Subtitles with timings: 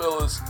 [0.00, 0.40] fellas.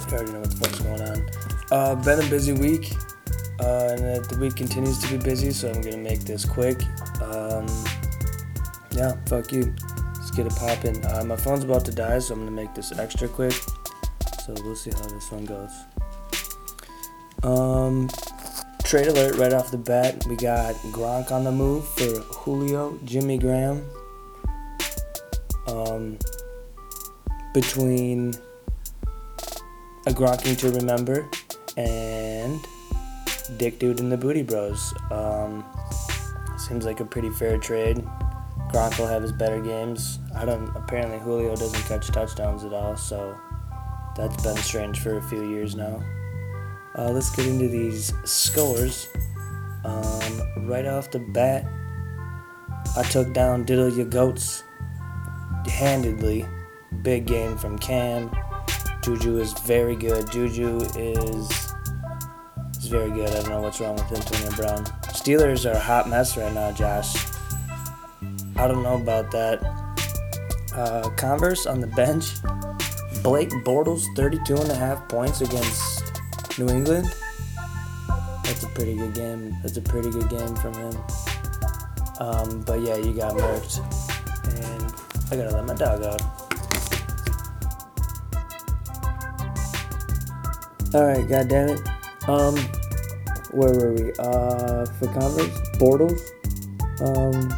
[0.00, 1.30] I already know what the fuck's going on.
[1.70, 2.94] Uh, been a busy week,
[3.60, 6.82] uh, and the week continues to be busy, so I'm gonna make this quick.
[7.20, 7.66] Um,
[8.92, 9.74] yeah, fuck you.
[10.14, 11.04] Let's get it popping.
[11.04, 13.52] Uh, my phone's about to die, so I'm gonna make this extra quick.
[14.46, 15.72] So we'll see how this one goes.
[17.42, 18.08] Um,
[18.88, 20.24] trade alert right off the bat.
[20.26, 23.84] We got Gronk on the move for Julio, Jimmy Graham.
[25.66, 26.18] Um,
[27.52, 28.32] between
[30.06, 31.28] a Gronking to remember
[31.76, 32.66] and
[33.58, 34.94] Dick Dude and the Booty Bros.
[35.10, 35.66] Um,
[36.56, 37.98] seems like a pretty fair trade.
[38.72, 40.18] Gronk will have his better games.
[40.34, 40.74] I don't.
[40.74, 43.36] Apparently, Julio doesn't catch touchdowns at all, so
[44.16, 46.02] that's been strange for a few years now.
[46.96, 49.08] Uh, let's get into these scores.
[49.84, 51.66] Um, right off the bat,
[52.96, 54.64] I took down Diddle Your Goats
[55.66, 56.46] handedly.
[57.02, 58.30] Big game from Cam.
[59.02, 60.30] Juju is very good.
[60.30, 61.72] Juju is
[62.78, 63.28] is very good.
[63.30, 64.84] I don't know what's wrong with Antonio Brown.
[65.12, 67.14] Steelers are a hot mess right now, Josh.
[68.56, 69.62] I don't know about that.
[70.74, 72.42] Uh, Converse on the bench.
[73.22, 76.07] Blake Bortles, 32 and a half points against
[76.58, 77.06] New England.
[78.42, 79.56] That's a pretty good game.
[79.62, 80.96] That's a pretty good game from him.
[82.18, 83.78] Um, but yeah, you got murked.
[84.46, 84.92] And
[85.30, 86.20] I gotta let my dog out.
[90.94, 91.80] Alright, god damn it.
[92.28, 92.56] Um,
[93.52, 94.12] where were we?
[94.18, 95.60] Uh, for Converse?
[95.78, 96.20] Bortles?
[97.00, 97.54] Um,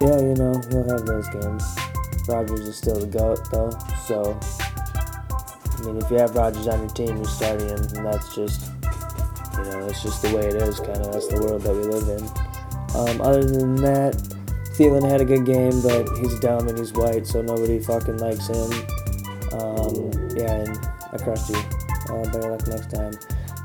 [0.00, 1.64] yeah, you know, he'll have those games.
[2.28, 3.70] Rodgers is still the GOAT, though,
[4.06, 4.38] so.
[5.82, 8.70] I mean, if you have Rodgers on your team, you're starting him, and that's just,
[9.58, 11.12] you know, that's just the way it is, kind of.
[11.12, 12.22] That's the world that we live in.
[12.94, 14.14] Um, other than that,
[14.76, 18.46] Thielen had a good game, but he's dumb and he's white, so nobody fucking likes
[18.46, 18.70] him.
[19.58, 20.78] Um, yeah, and
[21.12, 21.56] I crushed you.
[22.08, 23.12] Uh, better luck next time.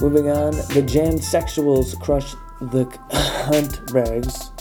[0.00, 4.52] Moving on, the Jan Sexuals crushed the Hunt Rags.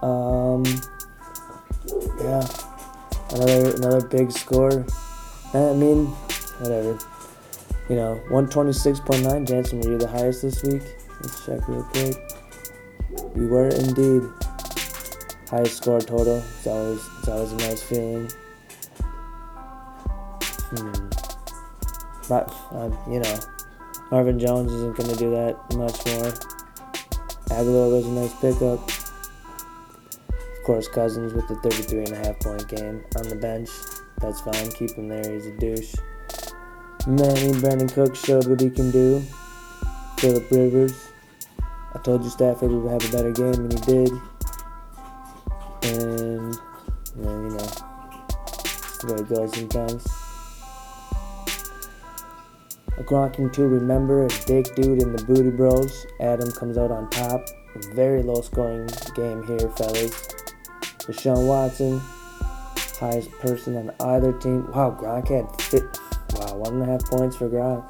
[0.00, 0.64] Um,
[2.22, 2.46] yeah,
[3.34, 4.86] another another big score.
[5.52, 6.14] I mean,
[6.60, 6.98] whatever.
[7.88, 9.46] You know, 126.9.
[9.46, 10.82] Jansen, were you the highest this week?
[11.22, 12.16] Let's check real quick.
[13.36, 14.22] You were indeed.
[15.48, 16.38] Highest score total.
[16.38, 18.28] It's always it's always a nice feeling.
[20.70, 21.08] Hmm.
[22.28, 23.40] But um, you know,
[24.10, 26.32] Marvin Jones isn't going to do that much more.
[27.56, 28.90] Aguilar was a nice pickup.
[30.28, 33.70] Of course, Cousins with the 33 and a half point game on the bench.
[34.20, 34.72] That's fine.
[34.72, 35.32] Keep him there.
[35.32, 35.94] He's a douche.
[37.06, 39.22] Manny Brandin Cook showed what he can do.
[40.18, 41.08] Philip Rivers.
[41.94, 44.10] I told you Stafford would have a better game, and he did.
[45.82, 46.54] And,
[47.14, 50.04] you know, you know it's the way it goes sometimes.
[52.98, 56.06] A Gronking to remember, a Dick Dude in the Booty Bros.
[56.20, 57.46] Adam comes out on top.
[57.76, 60.26] A Very low scoring game here, fellas.
[61.06, 62.00] Deshaun Watson,
[62.98, 64.66] highest person on either team.
[64.72, 66.00] Wow, Gronk had fit.
[66.32, 67.84] Wow, one and a half points for Gronk.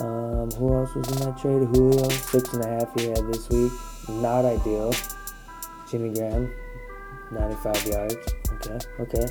[0.00, 1.68] Um, who else was in that trade?
[1.68, 3.72] Julio, six and a half he had this week.
[4.08, 4.92] Not ideal.
[5.90, 6.52] Jimmy Graham,
[7.30, 8.16] 95 yards.
[8.52, 9.26] Okay, okay.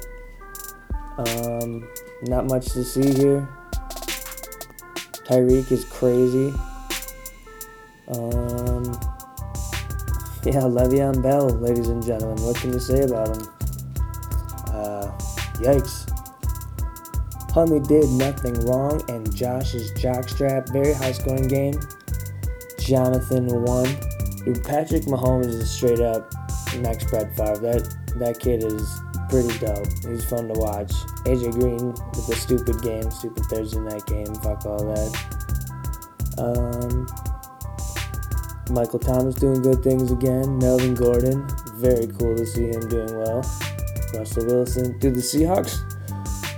[1.18, 1.88] Um,
[2.22, 3.48] not much to see here.
[5.26, 6.54] Tyreek is crazy.
[8.08, 8.84] Um,
[10.44, 12.44] yeah, Le'Veon Bell, ladies and gentlemen.
[12.44, 13.48] What can you say about him?
[14.68, 15.12] Uh,
[15.56, 16.11] yikes.
[17.54, 21.80] Huntley did nothing wrong, and Josh's jockstrap, very high scoring game.
[22.80, 23.86] Jonathan won.
[24.46, 26.32] Dude, Patrick Mahomes is straight up
[26.78, 27.58] next Brett Favre.
[27.60, 29.88] That that kid is pretty dope.
[30.08, 30.92] He's fun to watch.
[31.26, 34.34] AJ Green with the stupid game, stupid Thursday night game.
[34.36, 35.12] Fuck all that.
[36.38, 37.08] Um,
[38.74, 40.58] Michael Thomas doing good things again.
[40.58, 43.44] Melvin Gordon, very cool to see him doing well.
[44.14, 44.98] Russell Wilson.
[45.00, 45.80] Dude, the Seahawks,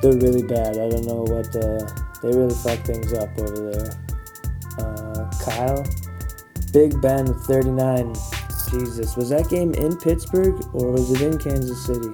[0.03, 0.75] they're really bad.
[0.75, 1.89] I don't know what the.
[2.21, 3.91] They really fuck things up over there.
[4.77, 5.85] Uh, Kyle,
[6.73, 8.13] Big Ben with 39.
[8.69, 12.09] Jesus, was that game in Pittsburgh or was it in Kansas City?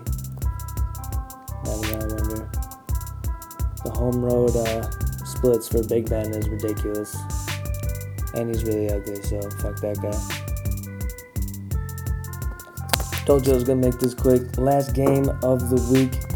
[1.65, 2.49] I wonder.
[3.83, 4.89] The home road uh,
[5.25, 7.17] splits for Big Ben is ridiculous.
[8.35, 10.11] And he's really ugly, so fuck that guy.
[13.25, 14.57] Told you I was gonna make this quick.
[14.57, 16.28] Last game of the week.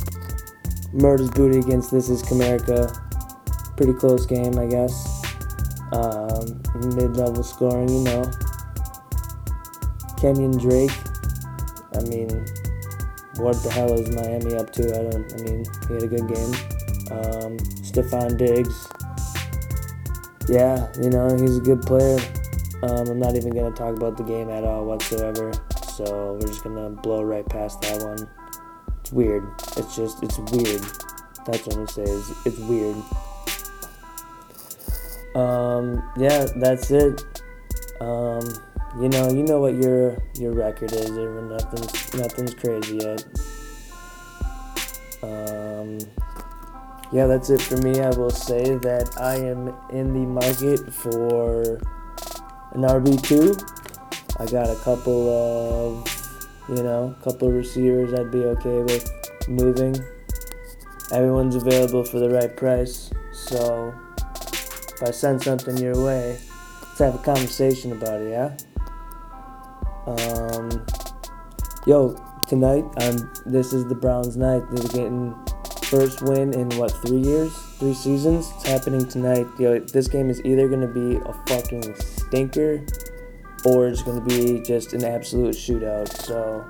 [0.94, 2.95] Murder's Booty against This Is Comerica.
[3.75, 5.24] Pretty close game, I guess.
[5.92, 6.62] Um,
[6.95, 8.22] mid level scoring, you know.
[10.18, 10.92] Kenyan Drake.
[11.95, 12.30] I mean,
[13.38, 14.84] what the hell is Miami up to?
[14.84, 15.34] I don't.
[15.34, 16.54] I mean, he had a good game.
[17.12, 18.88] Um, Stefon Diggs.
[20.48, 22.19] Yeah, you know he's a good player.
[22.84, 25.51] Um, I'm not even gonna talk about the game at all whatsoever.
[25.94, 28.28] So we're just gonna blow right past that one.
[29.13, 29.44] Weird.
[29.77, 30.81] It's just it's weird.
[31.45, 32.04] That's what I'm gonna say.
[32.45, 32.95] It's weird.
[35.36, 37.24] Um, yeah, that's it.
[38.01, 38.42] Um,
[39.00, 41.12] you know, you know what your your record is.
[41.12, 43.24] Nothing's nothing's crazy yet.
[45.21, 46.00] Um,
[47.12, 48.01] yeah, that's it for me.
[48.01, 51.80] I will say that I am in the market for
[52.71, 53.56] an RB two.
[54.39, 56.23] I got a couple of,
[56.69, 59.10] you know, a couple receivers I'd be okay with
[59.48, 59.95] moving.
[61.12, 63.94] Everyone's available for the right price, so
[64.95, 66.38] if I send something your way,
[66.81, 68.56] let's have a conversation about it, yeah?
[70.06, 70.86] Um,
[71.86, 72.15] yo,
[72.48, 74.63] tonight, um, this is the Browns' night.
[74.71, 75.36] They're getting
[75.83, 78.51] first win in what three years, three seasons.
[78.56, 79.45] It's happening tonight.
[79.59, 82.86] Yo, this game is either gonna be a fucking stinker,
[83.65, 86.10] or it's gonna be just an absolute shootout.
[86.10, 86.65] So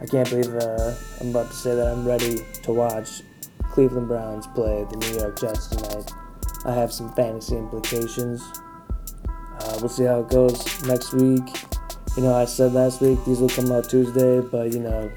[0.00, 3.22] I can't believe uh, I'm about to say that I'm ready to watch
[3.70, 6.12] Cleveland Browns play the New York Jets tonight.
[6.64, 8.42] I have some fantasy implications.
[9.28, 11.44] Uh, we'll see how it goes next week.
[12.16, 15.10] You know, I said last week these will come out Tuesday, but you know,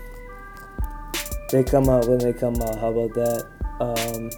[1.51, 2.77] they come out when they come out.
[2.77, 3.47] How about that?
[3.79, 4.29] Um,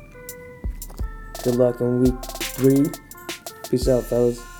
[1.44, 2.86] good luck in week three.
[3.70, 4.53] Peace out, fellas.